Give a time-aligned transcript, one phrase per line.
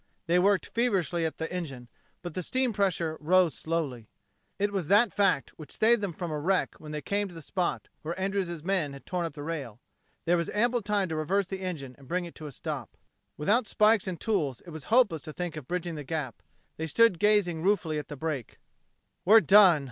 [0.25, 1.87] They worked feverishly at the engine,
[2.23, 4.09] but the steam pressure rose slowly.
[4.57, 7.41] It was that fact which saved them from a wreck when they came to the
[7.43, 9.79] spot where Andrews' men had torn up the rail.
[10.25, 12.97] There was ample time to reverse the engine and bring it to a stop.
[13.37, 16.41] Without spikes and tools it was hopeless to think of bridging the gap.
[16.77, 18.57] They stood gazing ruefully at the break.
[19.23, 19.79] "We're done!"